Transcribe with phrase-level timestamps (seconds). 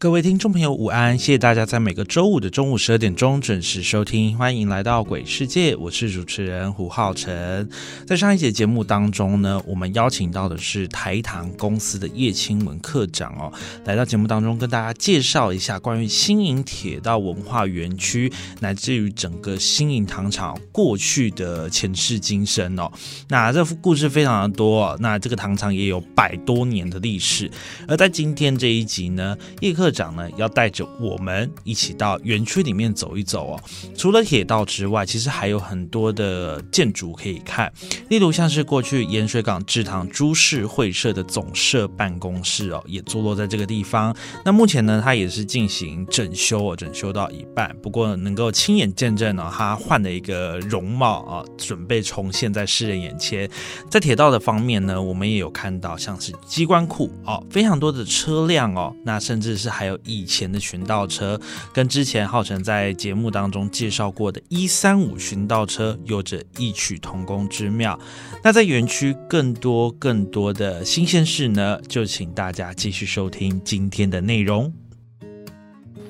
[0.00, 1.18] 各位听众朋友，午安！
[1.18, 7.68] 谢谢大家在每个周五的中午十二点钟准时收听，欢迎来到鬼世界，我是主持人胡浩辰。
[8.06, 13.52] 在上一节节目当中呢，我们邀请到的是台糖公司的叶清文科长哦，
[13.86, 22.88] 来到节目当中跟大家介绍一下关于新营铁道文化园区，乃至于整个新营糖厂过去的前世今生哦。
[23.28, 27.50] 那这故事非常的多，那这个糖厂也有百多年的历史。
[27.88, 33.60] 而在今天这一集呢，叶科社长呢要带着我们一起到园区里面走一走哦。
[33.96, 37.72] 除了铁道之外，其实还有很多的建筑可以看，
[38.10, 44.14] 例如像是过去盐水港制糖株式会社的总社办公室哦，也坐落在这个地方。
[44.44, 47.74] 那目前呢，它也是进行整修哦，整修到一半。
[47.82, 53.48] 不过能够亲眼见证呢，它换了一个容貌啊，准备重现在世人眼前。
[53.88, 61.40] 在铁道的方面呢，我们也有看到像是机关库哦，非常多的车辆哦，那甚至是还有以前的巡道车，
[61.72, 67.96] 跟之前浩辰在节目当中介绍过的一三五巡道车有着异曲同工之妙。
[68.42, 74.72] 那在园区更多更多的新鲜事呢，就请大家继续收听今天的内容。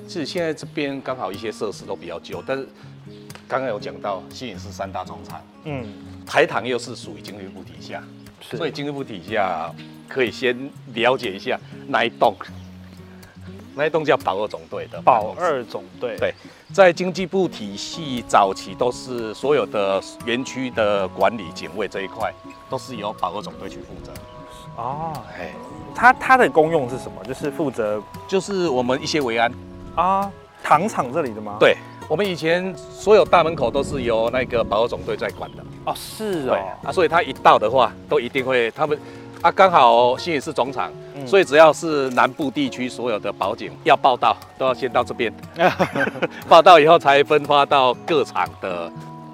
[0.09, 2.66] 是现在这边刚好一些设施都比较旧，但是
[3.47, 5.87] 刚刚有讲到新营是三大总厂，嗯，
[6.25, 8.03] 台糖又是属于经济部底下，
[8.41, 9.70] 所以经济部底下
[10.09, 12.34] 可以先了解一下那一栋，
[13.78, 16.34] 那一栋叫保二总队的保二总队，对
[16.75, 22.34] 在经济部体系早期都是所有的园区的管理、警卫这一块
[22.69, 24.12] 都是由保二总队去负责。
[24.77, 25.53] 哦，哎，
[25.94, 27.25] 它它的功用是什么？
[27.25, 29.53] 就是负责就是我们一些维安，
[29.94, 30.28] 啊
[30.62, 31.77] 糖厂这里的吗？，对
[32.09, 35.65] 我们以前所有大门口都是由那个保二总队在管的。
[35.84, 38.99] 哦是哦，啊，所以他一到的话，都一定会他们
[39.43, 41.26] 啊，刚好新野市总厂，嗯。
[41.26, 45.32] 所以只要是南部地区所有的保警要报到，都要先到这边，
[46.49, 48.91] 报到以后才分发到各厂的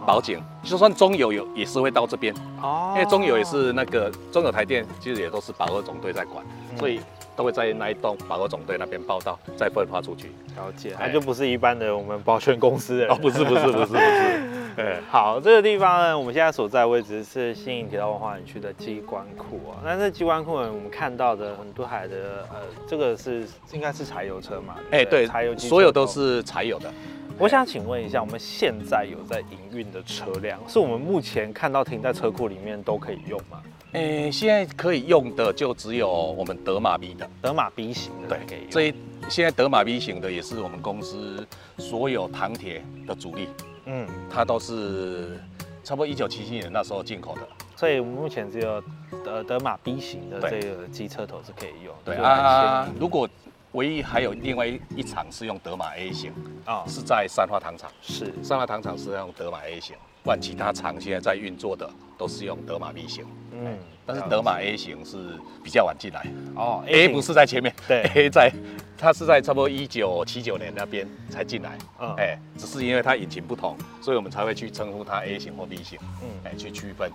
[0.06, 0.42] 保警。
[0.62, 2.92] 就算中油有也是会到这边，哦。
[2.97, 6.78] 因为中油也是那个中油台电，其实也都是保二总队在管，嗯。
[6.78, 7.00] 所以
[7.36, 10.28] 都会在那一栋保二总队那边报到，再分发出去。
[10.56, 13.15] 了解，哎它就不是一般的我们保全公司的人。
[13.15, 14.42] 哦，不是不是不是不是，
[14.76, 19.82] 哎，好，这个地方呢，我们现在所在的位置是新营铁道文化园区的机关库啊。
[19.84, 24.76] 那这机关库呢，我们看到的很多海的呃，这个是应该是柴油车嘛？
[24.92, 26.04] 哎对柴油机，所有都。
[26.14, 26.92] 是柴油的。
[27.38, 33.60] 我想请问一下，我们现在有在营运的车辆，是我们目前看到停在车库里面都可以用吗？
[33.92, 37.28] 诶，现在可以用的就只有我们德马 B 的。
[37.41, 38.70] 德马 B 型的对才可以用。
[38.70, 38.94] 这一
[39.30, 41.44] 现在德马 B 型的也是我们公司
[41.78, 43.48] 所有糖铁的主力，
[43.87, 45.41] 嗯，它都是
[45.83, 47.43] 差不多一九七七年那时候进口的。
[47.77, 48.83] 所以目前只有
[49.25, 51.95] 德德马 B 型的这个机车头是可以用。
[52.05, 53.28] 对啊先，如果
[53.72, 56.33] 唯一还有另外一场是用德马 A 型，
[56.65, 58.33] 啊、是在三花糖厂，是。
[58.43, 63.24] 三花糖厂是用德马 A 型，不然其他厂现在在运作的都是用德马 B 型。
[63.52, 66.26] 嗯，但是德马 A 型是比较晚进来。
[66.56, 68.50] 哦，A 不是在前面，对， A 在，
[68.98, 72.12] 它是在差不多一九七九年那边才进来，嗯。
[72.16, 76.28] 哎，只是因为它引擎不同，所以我们才会去称呼它 A 型或 B 型，嗯。
[76.44, 77.12] 哎，去区分。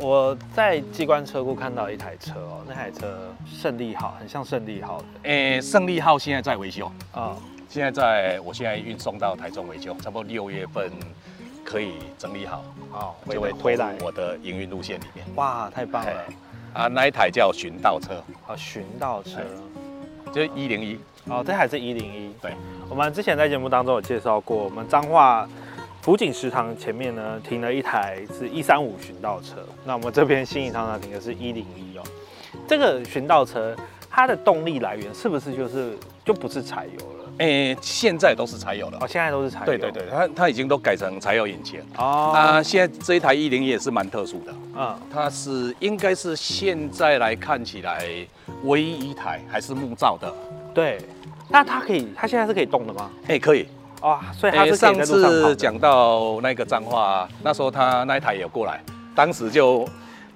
[0.00, 5.04] 我在机关车库看到一台车哦，那台车胜利号，很像胜利号的。
[5.24, 7.36] 哎，胜利号现在在维修，啊、
[7.68, 10.90] 现在在我现在运送到台中维修，差不多六月份
[11.68, 15.26] 可以整理好，哦，就会回来我的营运路线里面。
[15.34, 16.84] 哇，太棒了哎！
[16.84, 18.14] 啊，那一台叫巡道车，
[18.46, 19.40] 啊，巡道车
[20.32, 22.32] 就是一零一，哦，这还是一零一。
[22.40, 22.54] 对，
[22.88, 25.46] 我们之前在节目当中有介绍过，我们彰化
[26.00, 32.02] 福景食堂前面呢停了一台是一三五巡道车，那我们这边新营商场停的是一零一哦。
[32.66, 33.76] 这个巡道车
[34.08, 37.17] 它的动力来源是不是就是就不是柴油了？
[37.38, 39.06] 哎，现在都是柴油的哦，。
[39.08, 39.66] 现在都是柴油。
[39.66, 41.80] 对对对，它它已经都改成柴油引擎。
[41.96, 48.04] 哦，啊，现在这一台一零也是蛮特殊的，嗯，它是应该是现在来看起来
[48.64, 50.32] 唯一一台还是木造的。
[50.74, 50.98] 对。
[51.50, 53.10] 那它可以，它现在是可以动的吗？
[53.26, 53.66] 哎，可以。
[54.02, 58.80] 哇，所以上次讲到那个脏话，那时候他那一台也过来，
[59.14, 59.88] 当时就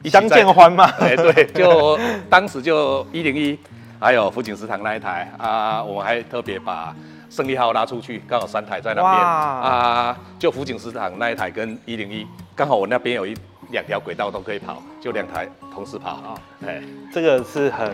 [0.03, 0.85] 一起相见欢嘛。
[0.99, 1.99] 哎，对，就
[2.31, 3.59] 当时就一零一，
[4.03, 6.93] 还有福景食堂那一台啊，我们还特别把
[7.31, 12.27] 胜利号拉出去，刚好三台在那边啊，就福景食堂那一台跟一零一，
[12.57, 13.33] 刚好我那边有一
[13.71, 16.35] 两条轨道都可以跑，就两台同时跑啊。
[16.67, 16.83] 哎，
[17.13, 17.93] 这个是很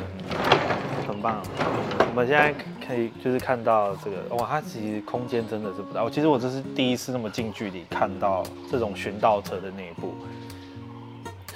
[1.06, 1.42] 很棒。
[1.98, 2.54] 我们现在
[2.86, 6.02] 可以就是看到这个，哇，它其实空间真的是不大。
[6.02, 10.14] 我其实我这是第一次那么近距离看到这种巡道车的内部，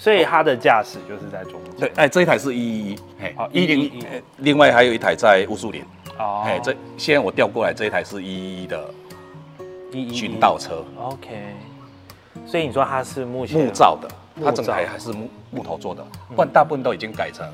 [0.02, 1.74] 所以它的驾驶就是在中间。
[1.78, 4.06] 对，哎，这一台是一一一，哎哦，一零111一，
[4.38, 5.84] 另外还有一台在乌树林，
[6.18, 6.42] 哦。
[6.44, 8.90] 哎，这现在我调过来这一台是一一一的
[9.92, 11.28] 一一巡道车，OK，
[12.44, 14.08] 所以你说它是目前木造的，
[14.42, 16.04] 它整台还是木木头做的，
[16.34, 17.48] 不然大部分都已经改成，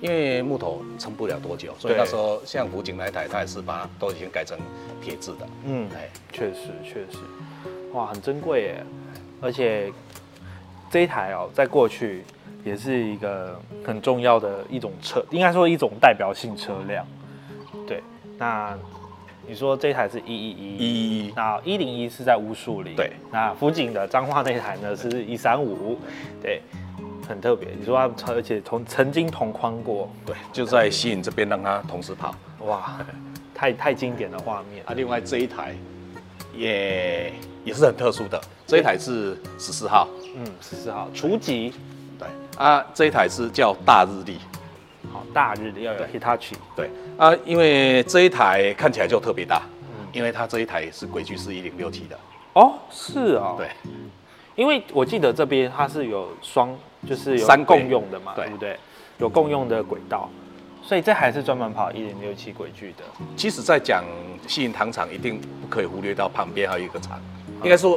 [0.00, 4.58] 因为木头撑不了多久，所以对那时候像福井那一台，它也是把它都已经改成
[5.00, 5.46] 铁制的。
[5.64, 7.18] 嗯，哎，确实确实，
[7.92, 8.86] 哇，很珍贵耶！
[9.40, 9.92] 而且
[10.94, 12.22] 这一台哦，在过去
[12.62, 17.04] 也是一个很重要的一种车，应该说一种代表性车辆。
[17.84, 18.00] 对，
[18.38, 18.78] 那
[19.44, 25.98] 你说这一台是一一一，一一那一零一是在乌树林，对，那辅警的彰化那一台呢是一三五，
[26.40, 26.62] 对，
[27.28, 27.70] 很特别。
[27.76, 32.32] 你说它，而且同曾经同框过，对，就在吸引这边让它同时跑。
[32.60, 33.04] 哇，
[33.52, 34.84] 太太经典的画面。
[34.86, 35.74] 啊，另外这一台
[36.56, 37.32] 也
[37.64, 41.72] 也是很特殊的，这一台是十四号，嗯，十四号初级，
[42.18, 42.28] 对。
[42.56, 44.38] 啊，这一台是叫大日历，
[45.12, 46.54] 好大日历要有 Hitachi。
[46.76, 46.90] 对。
[47.16, 50.06] 啊，因为这一台看起来就特别大，嗯。
[50.12, 52.18] 因为它这一台是轨距是一零六七的，
[52.54, 53.70] 哦，是哦，对，
[54.54, 56.76] 因为我记得这边它是有双，
[57.08, 58.46] 就是有三共用的嘛，对。
[58.46, 58.78] 对不对？
[59.18, 60.28] 有共用的轨道，
[60.82, 63.04] 所以这还是专门跑一零六七轨距的。
[63.36, 64.04] 其实，在讲
[64.48, 67.20] 吸引糖厂，一定不可以忽略到旁边还有一个厂，
[67.62, 67.96] 应该说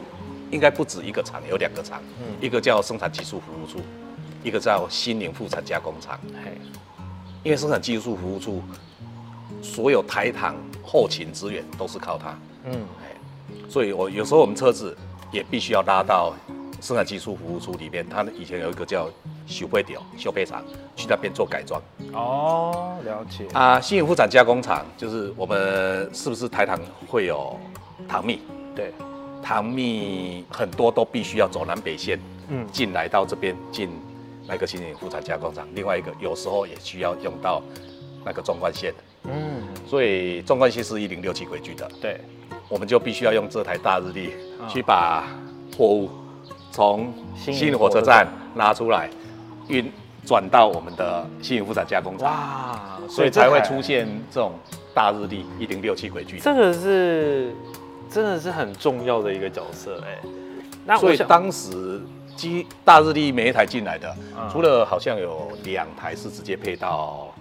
[0.51, 3.79] 应该不止一个厂，有两个厂，嗯一个叫生产技术服务处，
[4.43, 6.19] 一个叫新宁副产加工厂。
[6.43, 6.51] 嘿，
[7.43, 8.61] 因为生产技术服务处
[9.61, 12.85] 所有台糖后勤资源都是靠它，嗯，
[13.69, 14.95] 所以我有时候我们车子
[15.31, 16.33] 也必须要拉到
[16.81, 19.09] 生产技术服务处里面，它以前有一个叫
[19.47, 20.63] 修配点修配厂，
[20.95, 21.81] 去那边做改装。
[22.13, 23.47] 哦，了解。
[23.53, 27.59] 啊，新颖副产加工厂就是我们是不是台糖会有
[28.07, 28.41] 糖蜜？
[28.75, 28.93] 对，
[29.47, 33.89] 糖蜜很多都必须要走南北线嗯，进来到这边进
[34.45, 37.63] 那个新颖副产加工厂，另外一个有时候也需要用到
[38.25, 42.19] 那个纵贯线，嗯，所以纵贯线是一零六七轨距的，对，
[42.67, 44.67] 我们就必须要用这台大日历啊。
[44.67, 45.25] 去把
[45.77, 46.09] 货物
[46.69, 49.09] 从新营火车站拉出来，
[49.69, 49.89] 运
[50.25, 52.29] 转到我们的新营副产加工厂。
[52.29, 54.51] 哇，所以才会出现这种
[54.93, 56.37] 大日历一零六七轨距。
[56.37, 57.55] 这个是
[58.11, 60.17] 真的是很重要的一个角色哎。
[60.85, 62.01] 那所以，当时
[62.35, 67.33] 机大日历每一台进来的，嗯除了好像有两台是直接配到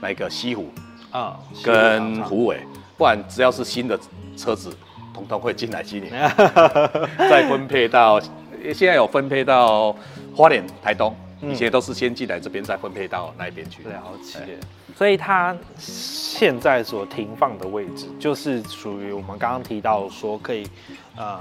[0.00, 0.70] 那个西湖
[1.10, 2.60] 啊，跟虎尾，
[2.96, 3.98] 不然只要是新的
[4.36, 4.74] 车子，
[5.12, 6.10] 通通会进来西宁，
[7.18, 8.20] 再分配到
[8.72, 9.94] 现在有分配到
[10.34, 13.82] 花莲、台东，嗯以前都是先进来这边，再分配到那边去。
[13.82, 14.58] 了解。
[14.96, 20.66] 所以它现在所停放的位置，就是属于我们刚刚提到说可以，
[21.16, 21.40] 呃，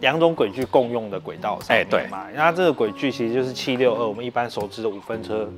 [0.00, 2.26] 两种轨距共用的轨道上哎对面嘛。
[2.34, 5.48] 那这个轨距其实就是七六二，我们一般熟知的五分车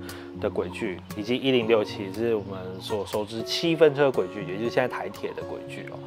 [0.41, 5.99] 的轨距，以及一零六七是我们所熟知七分车轨距，也就是现在台铁的轨距哦。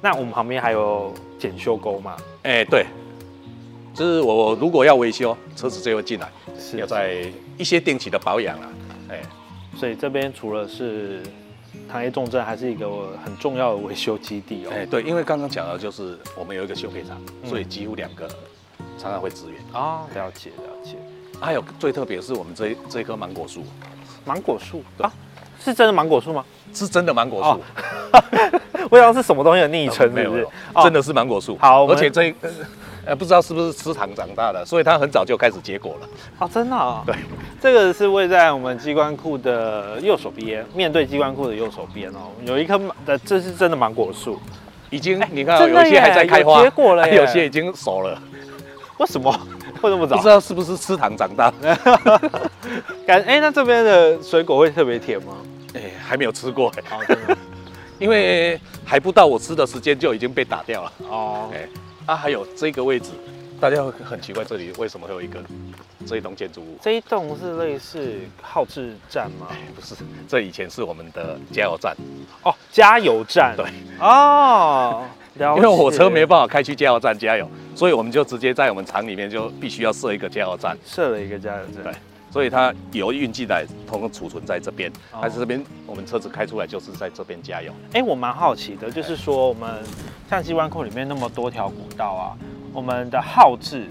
[0.00, 2.16] 那我们旁边还有检修沟嘛？
[2.44, 2.86] 哎、对，
[3.92, 7.26] 就是我如果要维修，车子就会进来，是要在
[7.58, 8.72] 一些定期的保养啊，
[9.10, 9.20] 哎、
[9.76, 11.22] 所以这边除了是
[11.88, 12.86] 糖业重镇，还是一个
[13.24, 14.70] 很重要的维修基地哦。
[14.72, 18.28] 哎、对，因为刚刚讲的就是我们有一个修配厂，嗯所以几乎两个
[18.98, 19.60] 常常会支援。
[19.72, 20.96] 啊，了解了解。
[21.40, 23.64] 还有最特别的是我们这这棵芒果树，
[24.24, 25.12] 芒果树对啊，
[25.58, 26.44] 是真的芒果树吗？
[26.74, 27.60] 是真的芒果树，哦
[28.90, 30.50] 我想是什么东西的昵称，是不是没有
[30.82, 31.56] 真的是芒果树。
[31.58, 32.34] 好而且这一
[33.14, 36.08] 不知道是不是吃糖长大的，所以它很早就开始结果了。
[36.38, 37.02] 哦，真的啊。
[37.06, 37.14] 对，
[37.60, 44.38] 这个是位在我们机关库的右手边，面对机关库的右手边哦，有一棵芒的，这是真的芒果树。
[44.90, 48.20] 已经你看有些还在开花，有结果了 耶有些已经熟了，
[48.98, 49.32] 为什么？
[49.80, 50.28] 会那么早不知？
[50.28, 51.76] 道是不是吃糖长大 的。
[53.06, 55.34] 感哎，那这边的水果会特别甜吗？
[55.74, 57.36] 哎、还没有吃过哎。
[58.00, 60.92] 因为还不到我吃的时间就已经被打掉了。
[61.08, 61.68] 哦，哎，
[62.06, 63.10] 啊，还有这个位置，
[63.60, 65.40] 大家会很奇怪，这里为什么会有一个
[66.06, 66.78] 这一栋建筑物？
[66.82, 69.46] 这一栋是类似号志站吗？
[69.74, 69.94] 不是，
[70.26, 71.94] 这以前是我们的加油站，
[72.42, 73.54] 哦，加油站。
[73.56, 73.66] 对，
[74.00, 75.04] 哦，
[75.38, 81.84] 因为火车没办法开去加油站加油，所以我们就直接在我们厂里面就必须要设一个加油站，设了一个加油站。
[81.84, 81.92] 对
[82.30, 87.72] 所以它油运进来，通通储存在这边，哦但是这边我们车子开出来就是在这边加油。
[87.92, 89.82] 哎，我蛮好奇的，就是说我们
[90.28, 92.36] 像机关库里面那么多条古道啊，
[92.72, 93.86] 我们的号志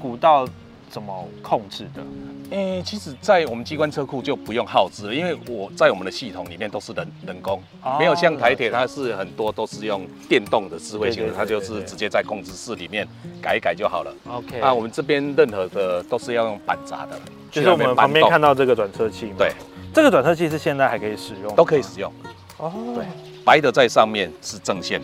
[0.00, 0.46] 古道
[0.88, 2.02] 怎么控制的？
[2.50, 13.06] 诶、其实，在我们机关车库就不用耗资了，因为我在我们的系统里面都是人人工，哦没有像台铁，它是很多都是用电动的智慧型的，它就是直接在控制室里面
[13.42, 14.14] 改一改就好了。
[14.28, 17.18] OK，那，我们这边任何的都是要用板闸的，
[17.50, 19.34] 就是我们旁边看到到这个转车器嘛。
[19.38, 19.52] 对，
[19.92, 21.98] 这个转车器是现在还可以使用，都可以使。
[21.98, 22.12] 用。
[22.58, 23.04] 哦，对，
[23.44, 25.02] 白的在上面是正线，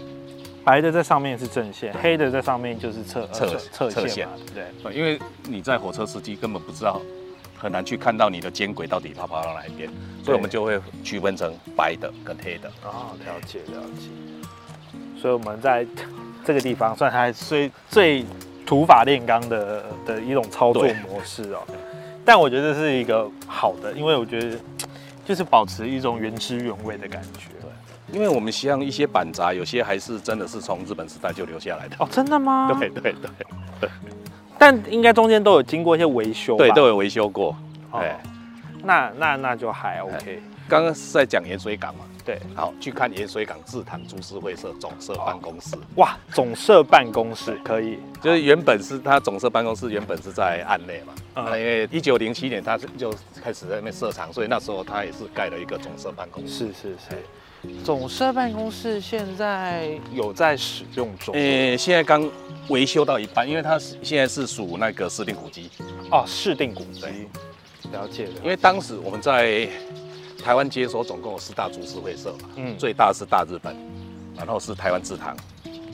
[0.64, 4.94] 白的在上面是正线，黑的在上面就是侧侧呃侧侧线对不对？
[4.96, 7.00] 因为你在火车司机根本不知道，
[7.56, 9.90] 很难去看到你的肩轨到底跑跑到哪一边，
[10.24, 12.68] 所以我们就会区分成白的跟黑的。
[12.84, 14.08] 哦，了解了解。
[15.20, 15.86] 所以我们在
[16.44, 18.24] 这个地方算还最最
[18.66, 21.62] 土法炼钢的的一种操作模式哦。
[22.24, 24.56] 但我觉得这是一个好的，因为我觉得
[25.24, 27.48] 就是保持一种原汁原味的感觉。
[28.12, 31.96] 因为我们像一些板闸，有些还是真的是从日本时代就留下来的。
[31.98, 32.70] 哦，真的吗？
[32.78, 33.14] 对对
[33.80, 33.90] 对
[34.58, 36.58] 但应该中间都有经过一些维修吧。
[36.58, 37.56] 对，都有维修过。
[37.90, 38.20] 哦哎，
[38.84, 40.40] 那那那就还 OK。
[40.68, 47.98] 刚刚是在讲盐水港嘛，对，好，去看盐水港制糖株式会社总社办公室，哇，总社办公室可以。
[48.22, 56.68] 就是原本是它总社办公室原本是在岸内嘛，嗯啊因为一九零七年它就开始在那边设厂，所以那时候它也是盖了一个总社办公室。
[56.68, 57.18] 是是是。
[57.84, 61.34] 总社办公室现在有在使用中。
[61.34, 62.28] 呃，现在刚
[62.68, 65.70] 维修到一半，因为它是现在是属那个市定古迹，
[66.10, 67.00] 哦，市定古迹。
[67.00, 67.28] 对。
[67.92, 68.32] 了解了。
[68.42, 69.68] 因为当时我们在
[70.42, 72.76] 台湾接手总共有四大株式会社嘛，嗯。
[72.78, 73.76] 最大是大日本，
[74.36, 75.36] 然后是台湾制糖，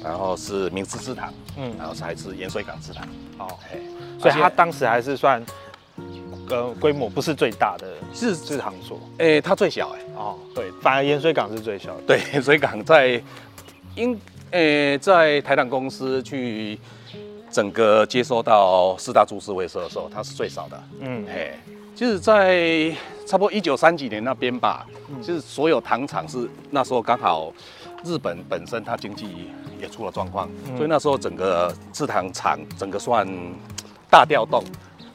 [0.02, 1.74] 然后是明治制糖，嗯。
[1.76, 3.06] 然后才是盐水港制糖。
[3.38, 3.78] 哦，哎，
[4.20, 5.44] 所以它当时还是算
[6.50, 8.98] 呃规模不是最大的是制糖所。
[9.18, 12.02] 哎，它最小哎，哦，对反而盐水港是最小的。
[12.06, 13.22] 对，盐水港在
[13.94, 14.18] 因
[14.50, 16.78] 呃在台糖公司去
[17.50, 19.88] 整个接收到四大株式会社的。
[19.90, 20.82] 时候，它是最少的。
[21.00, 21.52] 嗯，嘿，
[21.94, 22.90] 就是在
[23.26, 27.52] 差不多一九三几年那边吧，嗯就是所有糖厂是那时候刚好
[28.04, 29.50] 日本本身它经济
[29.80, 33.26] 也出了状况，嗯所以那时候整个制糖厂整个算
[34.10, 34.64] 大调动，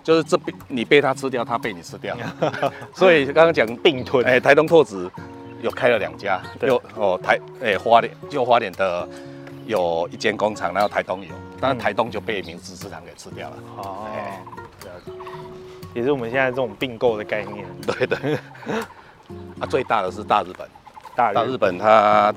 [0.03, 2.15] 就是这边你被它吃掉，它被你吃掉，
[2.93, 4.25] 所以刚刚讲并吞。
[4.25, 5.09] 哎、台东拓殖
[5.61, 9.07] 有开了两家，对有哦台哎、花莲就花莲的
[9.65, 13.55] 有一间工厂，然后台东有，但是嗯台东就被明治制糖给吃掉了。
[13.77, 14.07] 哦。
[15.93, 17.65] 也是我们现在这种并购的概念。
[17.85, 18.17] 对对，
[19.61, 20.67] 啊，最大的是大日本，
[21.15, 22.33] 大大日本它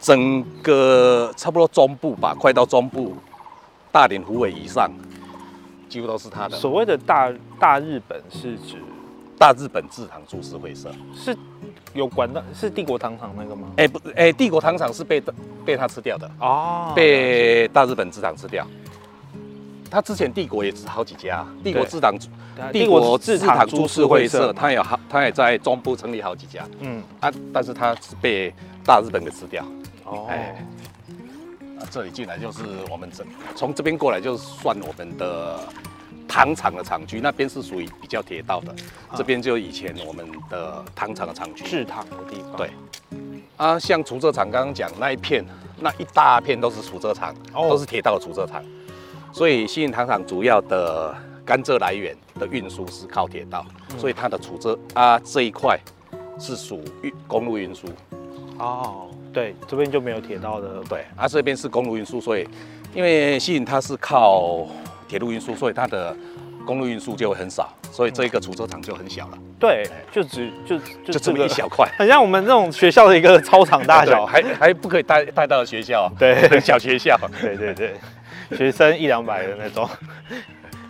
[0.00, 3.14] 整个差不多中部吧，快到中部，
[3.92, 4.90] 大连、湖尾以上，
[5.90, 6.56] 几乎都是他的。
[6.56, 8.76] 所谓的大大日本是指
[9.36, 11.36] 大日本制糖株式会社，是
[11.92, 13.68] 有管到是帝国糖厂那个吗？
[13.76, 15.20] 哎、不，哎、帝国糖厂是被
[15.64, 18.66] 被他吃掉的，哦，被大日本制糖吃掉。
[19.90, 22.14] 他之前帝国也是好几家，帝国制糖、
[22.72, 26.64] 帝国制糖株式会社，他有好，他也在中部成立好几家。
[26.78, 27.02] 嗯。
[27.18, 28.54] 啊，但是他是被
[28.84, 29.64] 大日本给吃掉。
[30.04, 30.26] 哦。
[30.28, 30.64] 哎
[31.80, 33.24] 啊，这里进来就是我们这
[33.56, 35.58] 从这边过来就是算我们的
[36.28, 38.74] 糖厂的厂区，那边是属于比较铁道的，
[39.16, 41.64] 这边就以前我们的糖厂的厂区。
[41.64, 42.56] 制糖的地方。
[42.56, 42.70] 对
[43.56, 45.44] 啊，像除蔗厂刚刚讲那一片，
[45.80, 48.64] 那一大片都是除蔗厂，哦都是铁道的除蔗厂，
[49.32, 55.78] 所以新营糖厂主要的甘蔗来源的运输是靠铁道，嗯所以它的储蔗啊这一块
[56.38, 57.86] 是属运公路运输。
[58.58, 60.68] 哦，对，这边就没有铁道的。
[60.88, 62.46] 对，啊这边是公路运输，所以
[62.94, 64.66] 因为西引它是靠
[65.08, 66.16] 铁路运输，所以它的
[66.64, 74.26] 公路运输就会很少，所以这一个储车场就很小了，对，就只就就就这么一小块， 很像我们这种学校的一个操场大小。
[74.30, 77.94] 对还还不可以带带到学校， 对小学校，对对对，
[78.56, 79.88] 学生一两百的那种。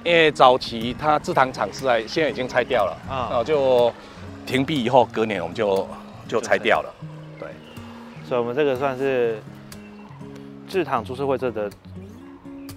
[0.03, 3.93] 因为早期它制糖厂是在现在已经拆掉了，啊啊，然后就
[4.47, 5.87] 停闭以后，隔年我们就
[6.27, 7.20] 就拆掉了，对，
[8.31, 9.43] 所以我们这个算是
[10.69, 11.69] 制糖株式会社的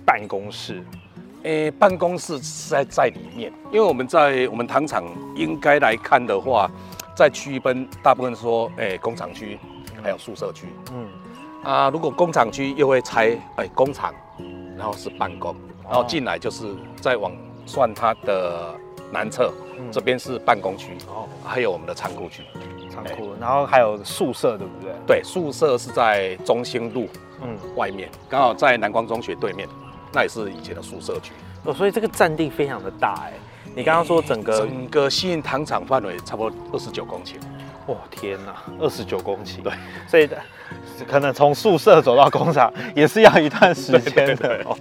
[0.03, 0.83] 办公室。
[1.43, 5.03] 诶，办公室是在在里面，因为我们在我们糖厂
[5.35, 6.67] 应该来看的话，
[7.15, 9.59] 在区分大部分说，诶，工厂区，
[10.01, 10.65] 还有宿舍区。
[10.91, 11.07] 嗯，
[11.63, 14.11] 啊，如果工厂区又会拆，哎，工厂，
[14.75, 17.31] 然后是办公，然后进来就是再往
[17.67, 18.73] 算它的
[19.11, 22.41] 南侧，嗯这边是办公区，哦，还有我们的仓库区。
[22.93, 24.93] 仓库，然后还有宿舍，对不对？
[25.07, 27.07] 对，宿舍是在中兴路
[27.41, 29.67] 嗯，外面，刚好在南光中学对面，
[30.13, 31.31] 那也是以前的宿舍区。
[31.63, 33.33] 哦，所以这个占地非常的大哎。
[33.75, 37.35] 你刚刚说整个，整个新营糖厂范围差不多二十九公顷。
[37.85, 39.73] 哦天哪，二十九公顷，对，
[40.07, 40.29] 所以
[41.05, 44.77] 可能从宿舍走到工厂也是要一段时间的哦。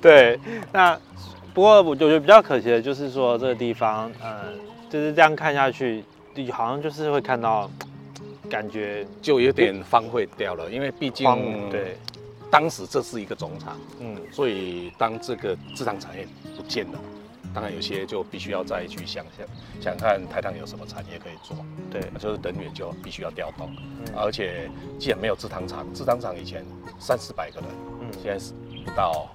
[0.00, 0.40] 对，
[0.72, 0.98] 那
[1.54, 4.58] 不过我觉得比较可惜的就是说这个地方，嗯，
[4.90, 6.02] 就是这样看下去，
[6.52, 7.70] 好像就是会看到，
[8.48, 11.96] 感觉就有点荒废掉了，因为毕竟荒对，
[12.50, 16.98] 当时这是一个总厂，嗯，所以当这个制糖产业不见了，
[17.54, 19.46] 当然有些就必须要再去想想
[19.80, 21.56] 想看台糖有什么产业可以做，
[21.90, 24.14] 对，就是人员就必须要调动，嗯。
[24.16, 26.64] 而且既然没有制糖厂，制糖厂以前
[26.98, 27.68] 三四百个人，
[28.00, 28.12] 嗯。
[28.22, 28.52] 现在是
[28.84, 29.28] 不到，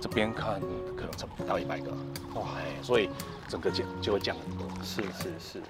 [0.00, 0.60] 这边看
[0.96, 1.90] 可能成不到一百个，
[2.34, 3.08] 哇，哎，所以
[3.48, 4.66] 整个就就会降很多。
[4.82, 5.62] 是是是。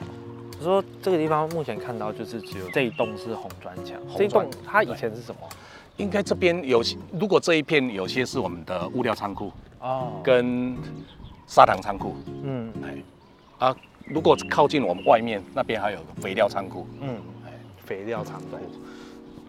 [0.58, 5.40] 我说这个地方目前看到就是只有这一栋是红砖墙，红这一栋它以前是什么？
[5.98, 10.76] 应该这边有些，如果这一片有些是我们的物料仓库哦，跟
[11.46, 12.72] 砂糖仓库，嗯。
[12.84, 17.52] 哎，啊，如果靠近我们外面那边还有肥料仓库，嗯，哎，
[17.84, 18.58] 肥料仓库。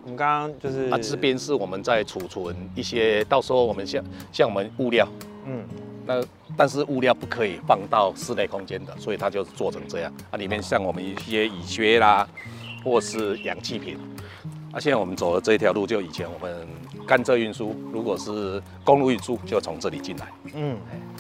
[0.04, 5.08] 我们刚刚就是啊，这边是我们在储存一些，到时候我们像像我们物料，
[5.46, 5.64] 嗯
[6.10, 6.24] 那
[6.58, 12.28] 但是物料不可以放到室内空间的，所以它就是做成这样啊，里面像我们一些乙炔啦，
[12.84, 13.96] 或是氧气瓶。
[14.72, 16.68] 啊，现在我们走的这一条路，就以前我们
[17.06, 20.28] 甘蔗运输，如果是公路运输，就从这里进来。
[20.56, 20.76] 嗯，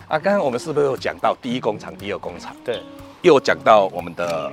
[0.07, 2.55] 啊，刚刚我们是不是有讲到第一工厂、第二工厂？
[2.65, 2.81] 对，
[3.21, 4.51] 又讲到我们的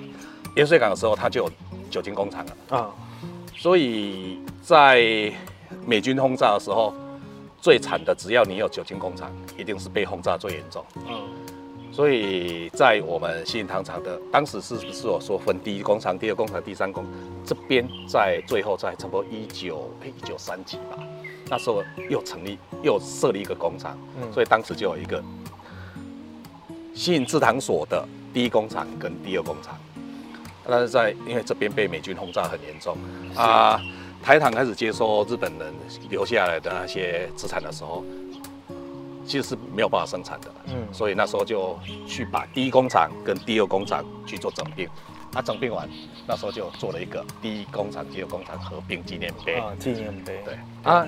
[0.54, 1.50] 盐水港的时候，它就有
[1.90, 2.76] 酒精工厂了。
[2.76, 2.90] 啊
[3.58, 5.32] 所以在
[5.86, 6.92] 美军轰炸的时候，
[7.60, 10.84] 最惨的，只要你有酒精工厂，一定是被轰炸最严重。
[11.08, 11.22] 嗯
[11.92, 17.06] 所以在我们新营糖厂的当时是不是我说分第一工厂、第二工厂、第三工？
[17.42, 20.98] 这边在最后在差不多一九哎一九三几吧，
[21.48, 25.24] 那时候又成立又设立一个工厂，嗯所以当时就有一个
[26.92, 29.78] 新营制糖所的第一工厂跟第二工厂。
[30.68, 32.98] 但是在因为这边被美军轰炸很严重
[33.36, 33.80] 啊，
[34.26, 35.72] 台糖开始接收日本人
[36.10, 38.04] 留下来的那些资产的时候，
[39.24, 40.50] 其实是没有办法生产的。
[40.66, 44.88] 嗯所以那时候就去把第一工厂跟第二工厂去做整并，
[45.32, 45.88] 啊整并完，
[46.26, 49.60] 那时候就做了一个第一工厂、第二工厂合并纪念碑。
[49.60, 50.42] 啊，纪念碑。
[50.44, 51.06] 对啊，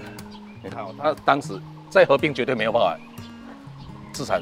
[0.62, 2.96] 你看哦，他当时在合并绝对没有办法
[4.12, 4.40] 自产，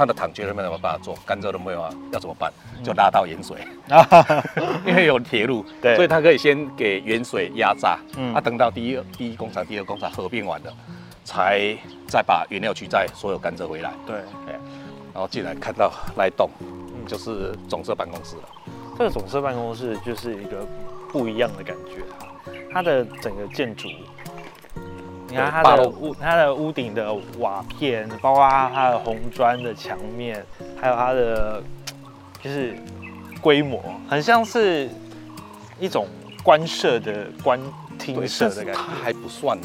[0.00, 2.50] 他的糖绝对没有办法做，甘蔗都没有办法，要怎么办？
[2.82, 3.58] 就拉到盐水，
[3.90, 4.02] 啊，
[4.86, 10.72] 因为有铁路，对所以他可以先给盐水压榨，嗯啊，等到第一第一工厂、第二工厂合并完了，
[11.22, 11.76] 才
[12.08, 13.92] 再把原料区再所有甘蔗回来。
[14.06, 14.16] 对，
[14.48, 14.58] 哎
[15.12, 18.42] 然后进来看到那一栋，嗯就是总社办公室了。
[18.96, 20.66] 这个总社办公室就是一个
[21.12, 22.24] 不一样的感觉啊，
[22.72, 23.88] 它的整个建筑。
[25.30, 30.44] 你看它的屋，它的屋顶的瓦片，包括它的红砖的墙面，
[30.80, 31.62] 还有它的
[32.42, 32.76] 就是
[33.40, 34.90] 规模，很像是
[35.78, 36.08] 一种
[36.42, 37.60] 官舍的官
[37.96, 38.80] 厅舍但是它的感觉。
[38.80, 39.56] 它还不算，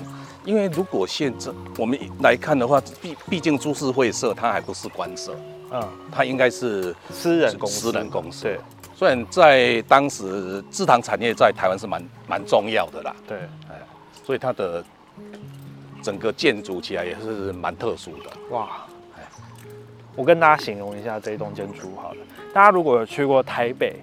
[0.44, 5.36] 因为如果现在我们来看的话，毕毕竟株式会社它还不是官社，
[5.72, 8.44] 嗯，它应该是私人公司，私人公司。
[8.44, 8.60] 对
[8.98, 13.40] 虽然在当时制糖产业在台湾是蛮蛮重要的啦，对，
[14.26, 14.82] 所以它的
[16.06, 18.30] 整个建筑起来也是蛮特殊的。
[18.52, 18.86] 哇！
[20.16, 22.18] 我跟大家形容一下这一栋建筑好了。
[22.54, 23.96] 大家如果有去过台北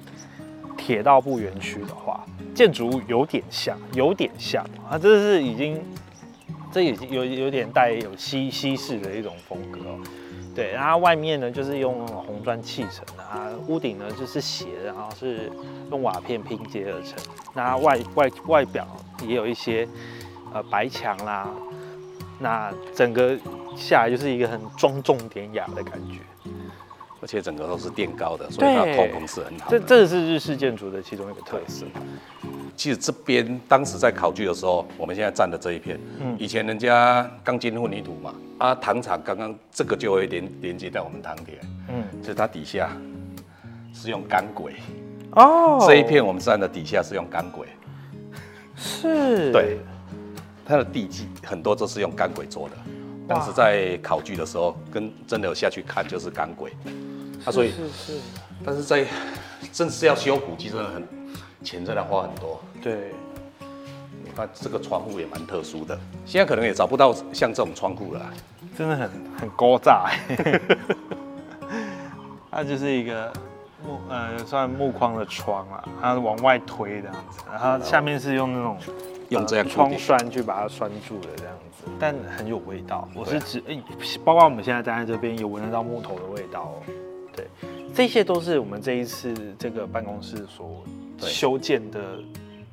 [0.77, 5.81] 铁道部园区的话，建筑有点像，有点像啊，这是已经，
[6.73, 10.01] 这已经有有点带有西 西式的一种风格哦。
[10.57, 15.53] 对，然后外面呢就是用红砖砌成的啊，屋顶呢就是斜的，然后是
[15.93, 17.17] 用瓦片拼接而成。
[17.55, 18.85] 那外外外表
[19.25, 19.89] 也有一些
[20.53, 21.49] 呃白墙啦，
[22.43, 23.39] 那整个
[23.77, 26.19] 下来就是一个很庄重典雅的感觉。
[27.21, 29.79] 而且整个都是垫高的，所以它对通风是很好的。
[29.79, 31.87] 这这是日式建筑的其中一个特色。
[32.77, 36.37] 其实这边当时在考据的时候，我们现在站的这一片，嗯。
[36.37, 41.57] 以前人家钢筋混凝土嘛，啊，糖厂刚刚这个就会连连接到我们糖田，
[41.91, 42.91] 嗯，就是它底下
[43.95, 44.75] 是用钢轨，
[45.37, 45.79] 哦。
[45.87, 47.69] 这一片我们站的底下是用钢轨，
[48.75, 49.79] 是，对，
[50.73, 52.77] 它的地基很多都是用钢轨做的。
[53.29, 56.73] 当时在考据的时候，跟真的有下去看就是钢轨，
[57.45, 58.21] 啊，所以是是，
[58.65, 59.05] 但是在
[59.71, 61.07] 正是要修补，其实很
[61.63, 62.59] 钱真的花很多。
[62.83, 63.13] 对。
[64.25, 68.31] 你看这个窗户也蛮特殊的，现在可能也找不到像这种窗户了啦。
[68.79, 70.61] 真的很很高炸、欸，
[72.51, 73.31] 它就是一个
[73.85, 78.79] 木呃算木框的窗啊，它往外推这样子，然后下面是用那种
[79.33, 83.09] 用这样呃窗栓去把它拴住的这样子，但很有味道。
[83.15, 83.83] 我是指，诶
[84.25, 86.75] 包括我们现在站在这边也闻得到木头的味道哦。
[87.35, 87.47] 对，
[87.95, 90.85] 这些都是我们这一次这个办公室所
[91.19, 92.19] 修建的，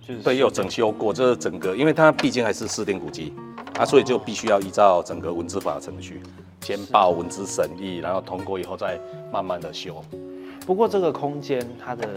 [0.05, 3.33] 就是对，有整修过，这整个，因为它毕竟还是四定古迹
[3.77, 6.21] 啊，所以就必须要依照整个文字法程序，
[6.61, 8.99] 先报文字审议，然后通过以后再
[9.31, 10.03] 慢慢的修。
[10.65, 12.07] 不过这个空间它的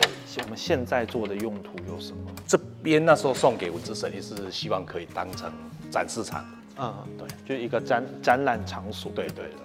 [0.43, 2.19] 我们现在做的用途有什么？
[2.45, 5.51] 这边那时候送给文资审议是希望可以当成
[5.91, 6.45] 展示场，
[6.79, 9.13] 嗯，对，就一个展展览场所。
[9.15, 9.63] 对对对。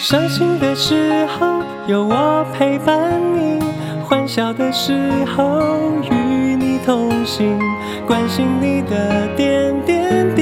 [0.00, 3.62] 伤心的时候有我陪伴你，
[4.04, 4.92] 欢笑的时
[5.24, 5.62] 候
[6.10, 7.58] 与你同行，
[8.06, 10.41] 关心你的点点滴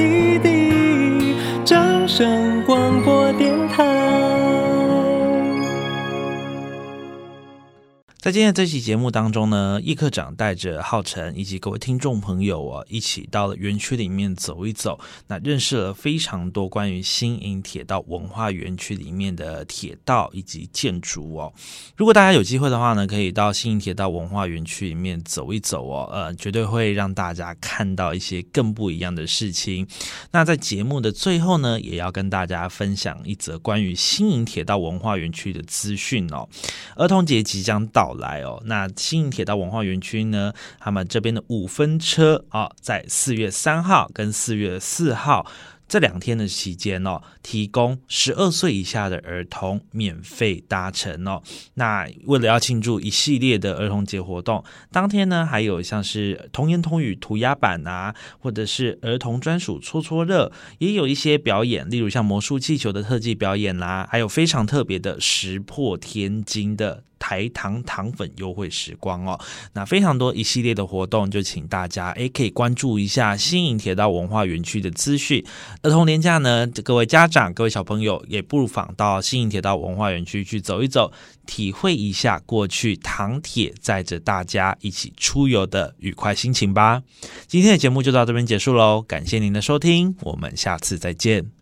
[8.21, 21.51] 在今天这期节目当中呢，易科长带着浩辰以及各位听众朋友啊，一起到了园区里面走一走，那认识了非常多关于新营铁道文化园区里面的铁道以及建筑哦。
[21.97, 29.87] 如果大家有机会的话呢，可以到新营铁道文化园区里面走一走哦，呃，绝对会让大家看到一些更不一样的事情。
[30.29, 36.47] 那在节目的最后呢，也要跟大家分享一则关于新营铁道文化园区的资讯哦。
[36.95, 45.45] 儿童节即将到来哦，那新铁道文化园区呢，他们这边的五分车啊、在四月三号跟四月四号。
[45.87, 51.43] 这两天的期间哦，提供十二岁以下的儿童免费搭乘哦。
[51.73, 67.03] 那为了要庆祝一系列的儿童节活动，当天呢还有像是童言童语涂鸦板啊，或者是儿童专属戳戳乐，也有一些表演，例如像魔术气球的特技表演啦，还有非常特别的石破天惊的。
[67.21, 69.39] 台糖糖粉优惠时光哦，
[69.73, 75.45] 那非常多一系列的活动，就请大家诶可以关注一下新营铁道文化园区的资讯。
[75.83, 81.13] 儿童年假呢，各位家长、各位小朋友也不妨到新营铁道文化园区去走一走，
[81.45, 87.03] 体会一下过去糖铁载着大家一起出游的愉快心情吧。
[87.45, 91.60] 今天的节目就到这边结束喽，感谢您的收听，我们下次再见。